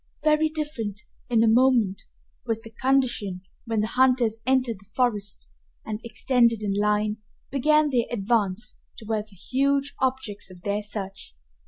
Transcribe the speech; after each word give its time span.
Very 0.23 0.49
different, 0.49 1.01
in 1.29 1.43
a 1.43 1.47
moment, 1.47 2.05
was 2.43 2.63
the 2.63 2.71
condition 2.71 3.41
when 3.65 3.81
the 3.81 3.85
hunters 3.85 4.39
entered 4.47 4.79
the 4.79 4.89
forest 4.95 5.51
and, 5.85 6.01
extended 6.03 6.63
in 6.63 6.73
line, 6.73 7.17
began 7.51 7.91
their 7.91 8.05
advance 8.09 8.77
toward 8.97 9.25
the 9.25 9.35
huge 9.35 9.93
objects 10.01 10.49
of 10.49 10.61
their 10.63 10.81
search. 10.81 11.35